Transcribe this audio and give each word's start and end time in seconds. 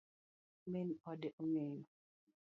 Min 0.71 0.87
ode 1.11 1.27
ong'eyo? 1.41 1.81